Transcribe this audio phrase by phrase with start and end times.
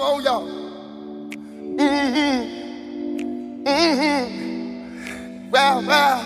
[0.00, 0.48] Come on, y'all.
[1.76, 2.40] Mm-hmm.
[3.66, 5.50] Mm-hmm.
[5.50, 6.24] Wow, wow.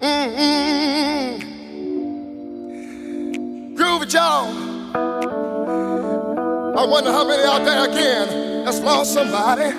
[0.00, 1.42] Mm-hmm.
[3.74, 4.46] Groove it, y'all.
[6.78, 9.72] I wonder how many out there again has lost somebody.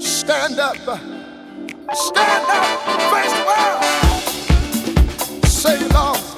[0.00, 0.74] Stand up.
[0.74, 2.66] Stand up.
[3.12, 3.84] Face the world.
[5.44, 6.31] Say it all.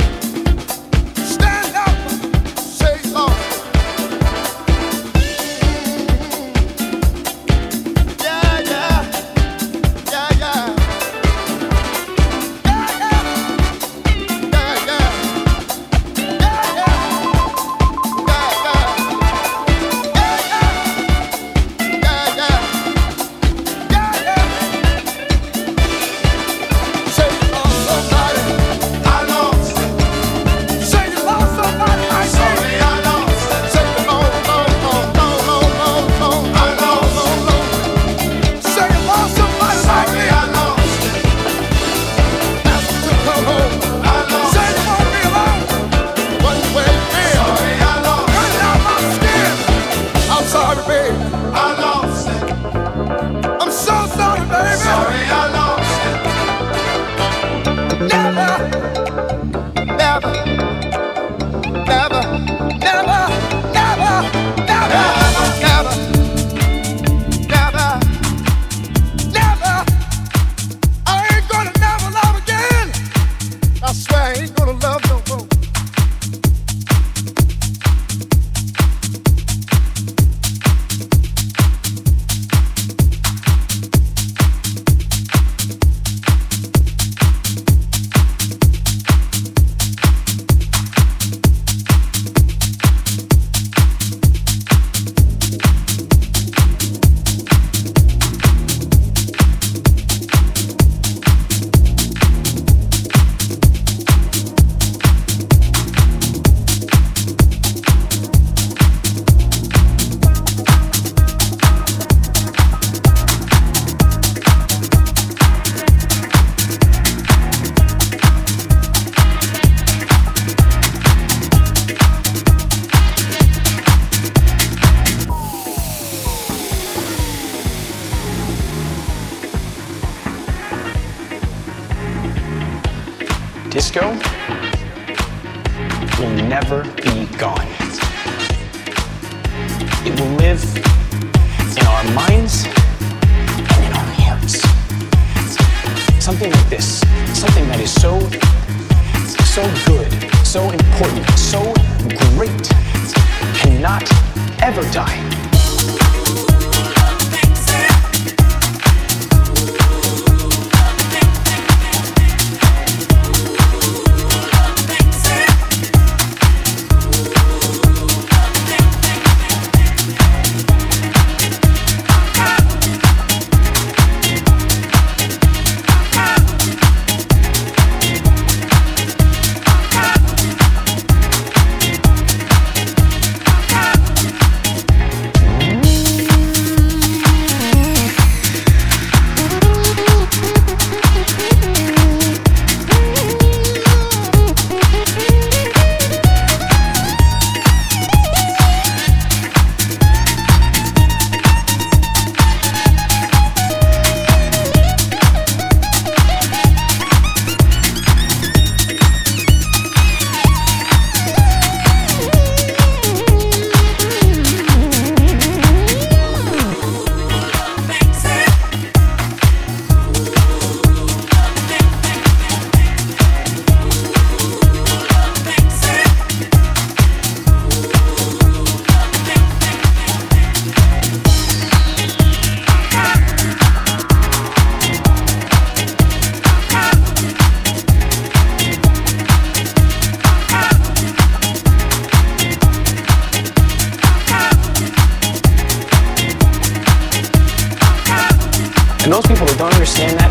[249.55, 250.31] People don't understand that,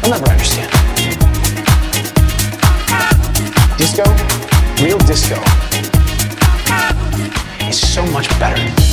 [0.00, 0.70] they'll never understand.
[3.76, 4.04] Disco,
[4.84, 5.40] real disco,
[7.68, 8.87] is so much better.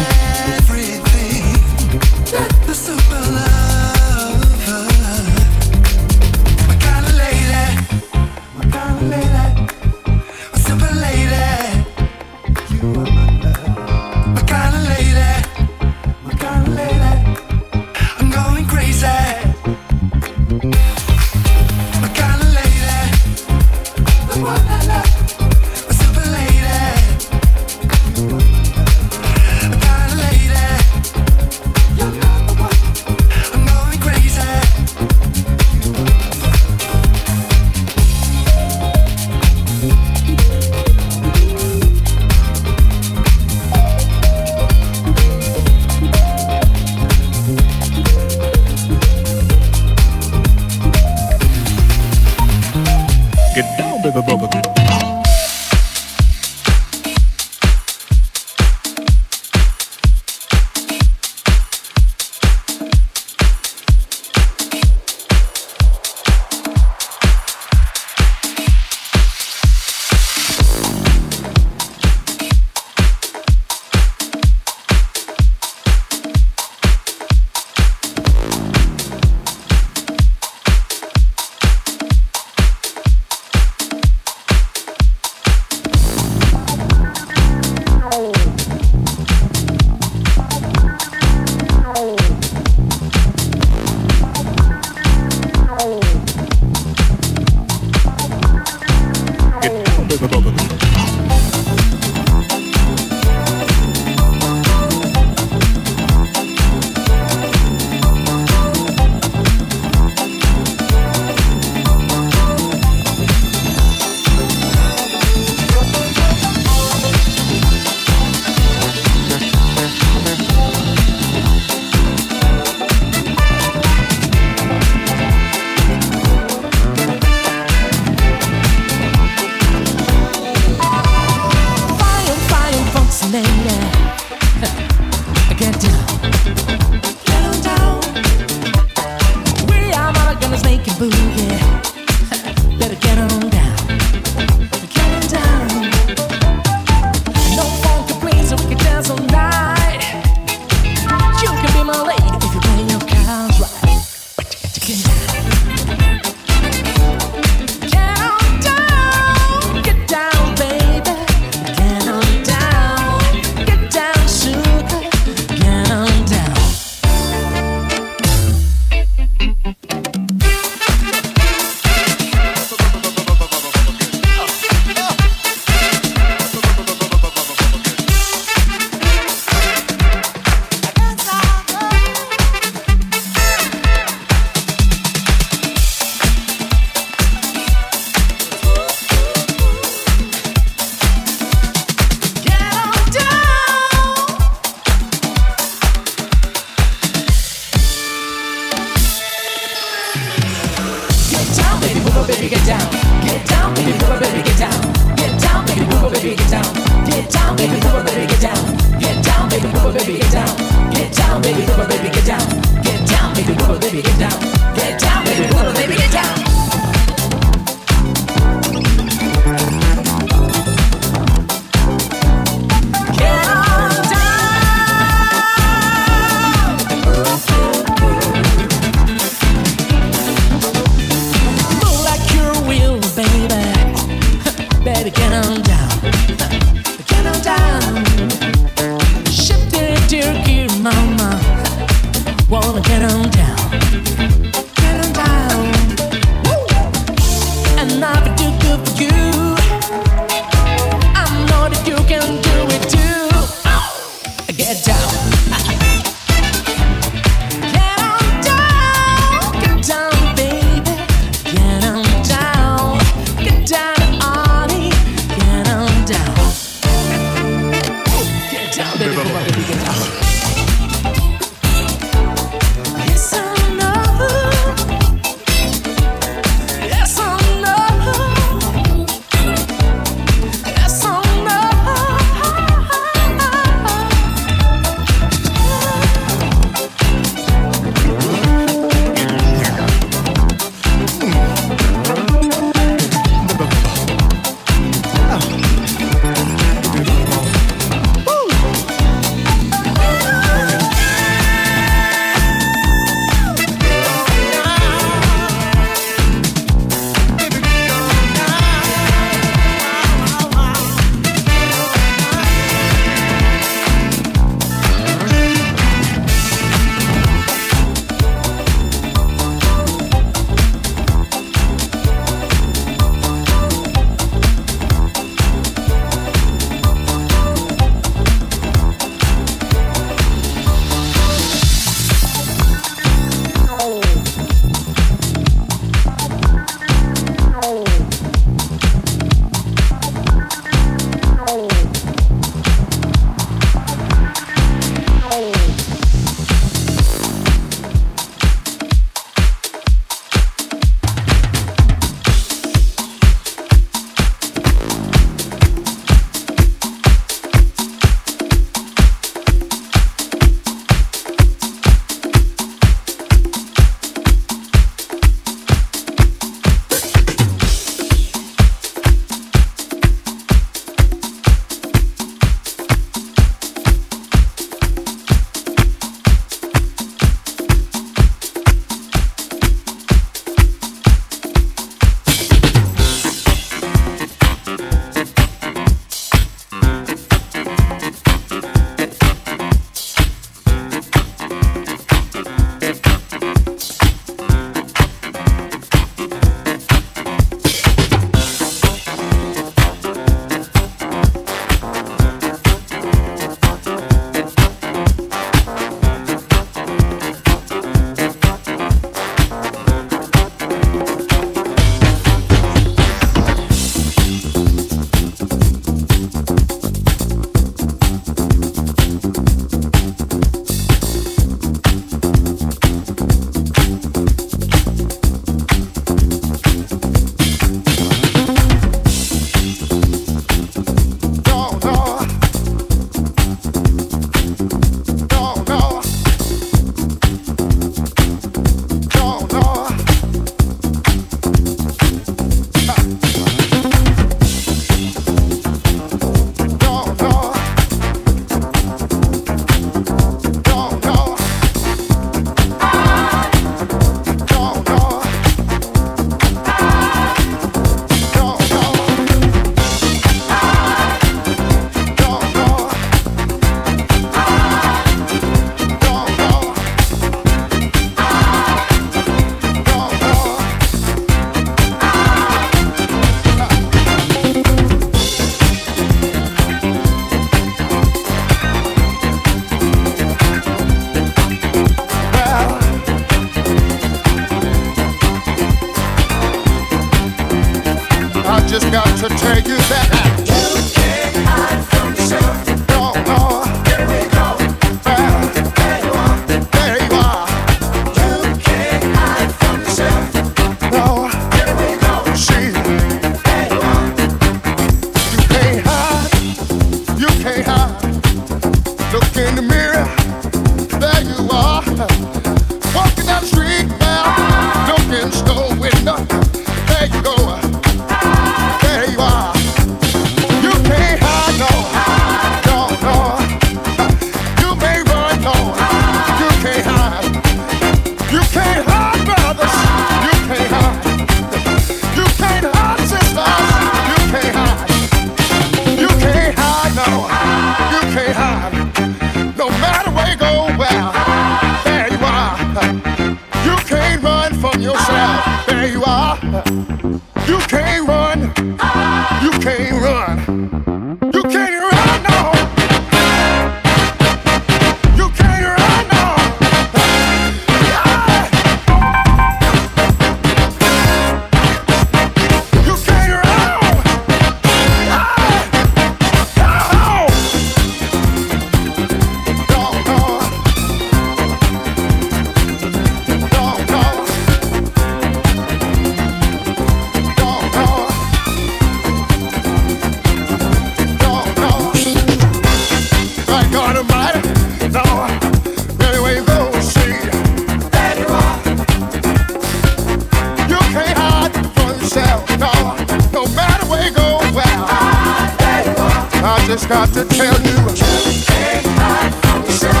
[596.71, 597.95] just got to tell you.
[597.95, 600.00] Just can't hide from the sun.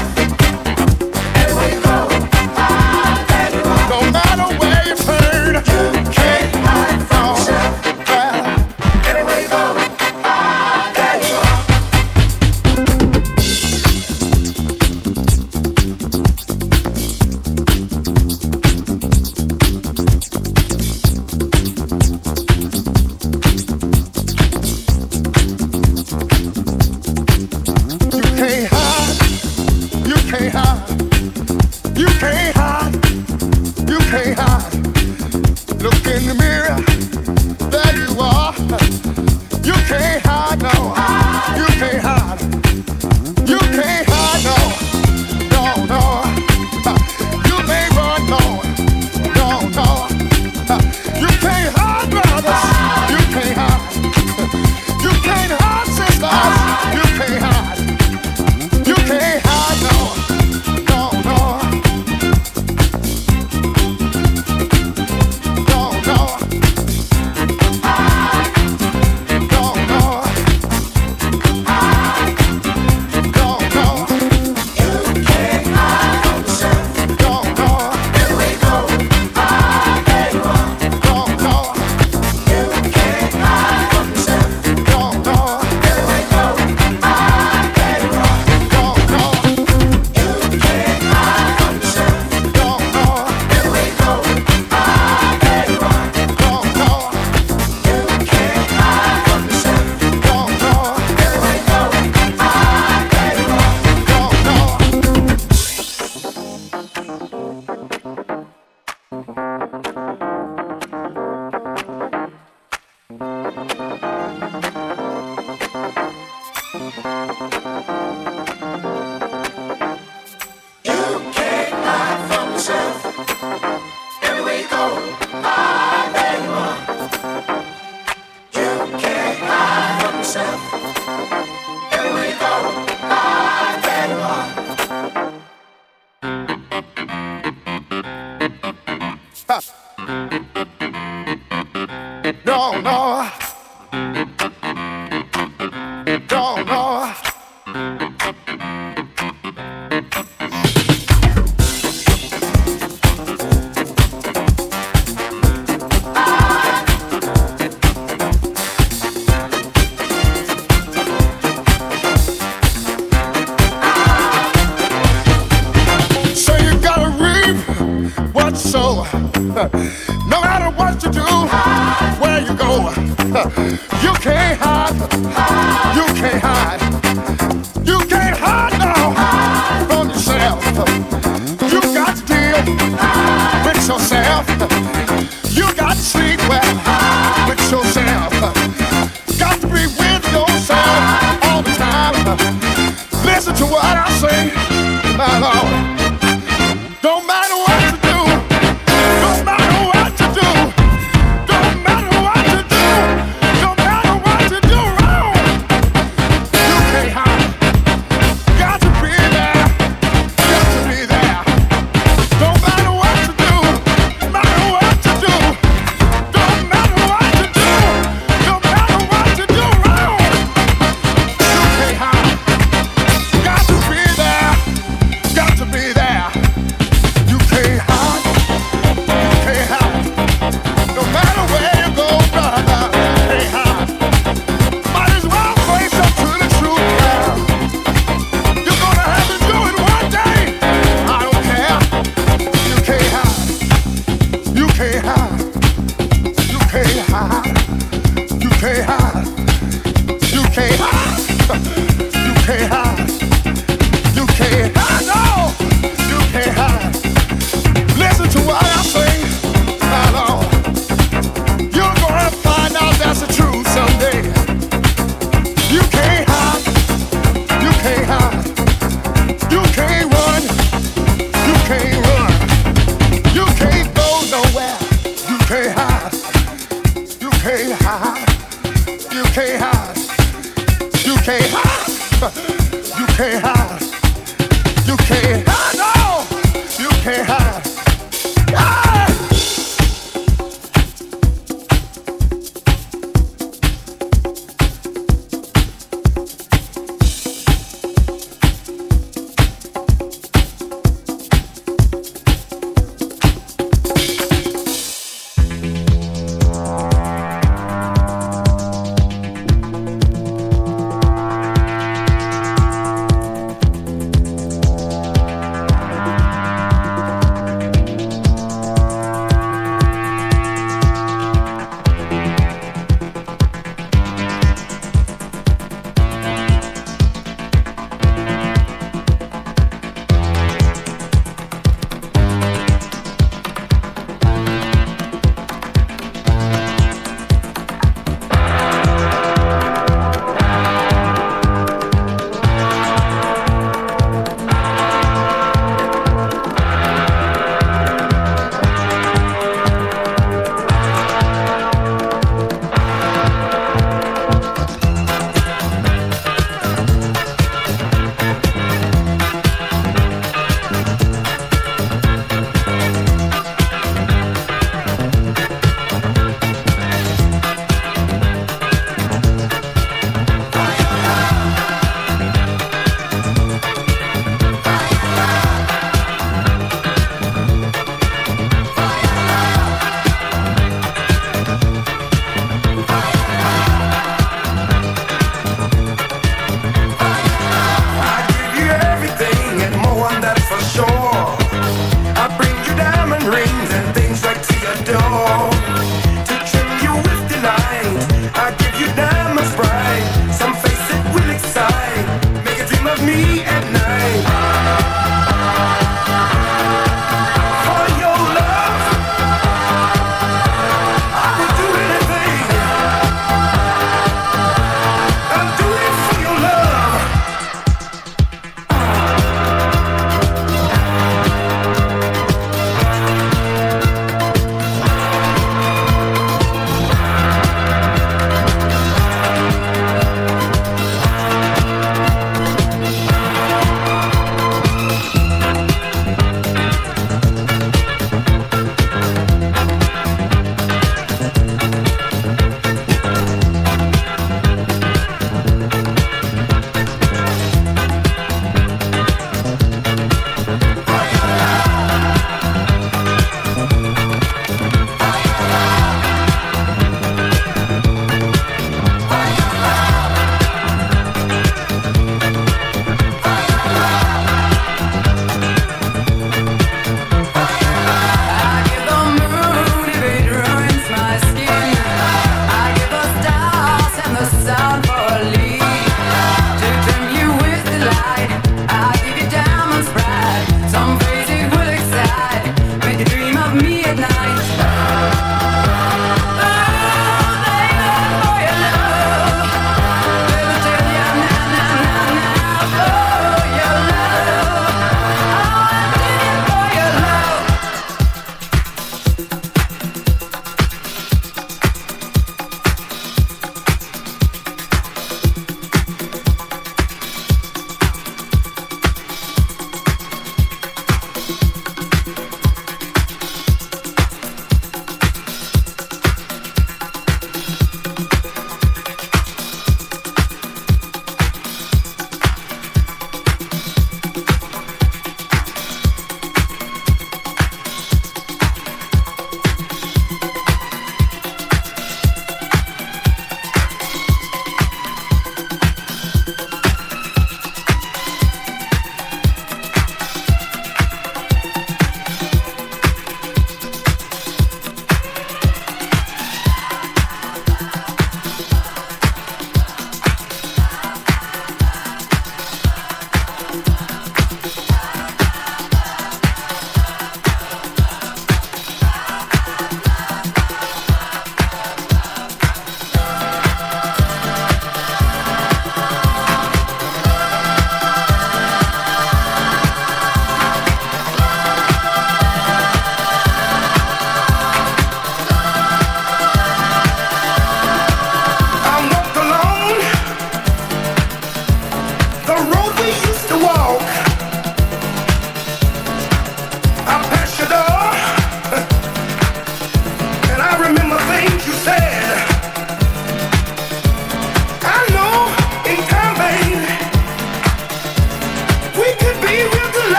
[130.33, 131.00] yourself.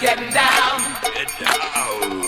[0.00, 0.96] Get down.
[1.12, 2.19] Get down.